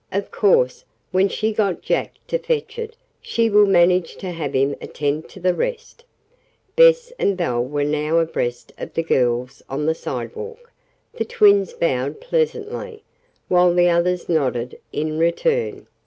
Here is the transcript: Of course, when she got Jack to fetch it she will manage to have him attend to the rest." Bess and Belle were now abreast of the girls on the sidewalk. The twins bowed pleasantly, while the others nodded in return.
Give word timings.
Of 0.11 0.31
course, 0.31 0.83
when 1.11 1.29
she 1.29 1.53
got 1.53 1.83
Jack 1.83 2.13
to 2.25 2.39
fetch 2.39 2.79
it 2.79 2.95
she 3.21 3.51
will 3.51 3.67
manage 3.67 4.15
to 4.15 4.31
have 4.31 4.53
him 4.53 4.75
attend 4.81 5.29
to 5.29 5.39
the 5.39 5.53
rest." 5.53 6.03
Bess 6.75 7.13
and 7.19 7.37
Belle 7.37 7.63
were 7.63 7.83
now 7.83 8.17
abreast 8.17 8.73
of 8.79 8.95
the 8.95 9.03
girls 9.03 9.61
on 9.69 9.85
the 9.85 9.93
sidewalk. 9.93 10.71
The 11.13 11.25
twins 11.25 11.73
bowed 11.73 12.19
pleasantly, 12.19 13.03
while 13.47 13.71
the 13.75 13.89
others 13.89 14.27
nodded 14.27 14.79
in 14.91 15.19
return. 15.19 15.85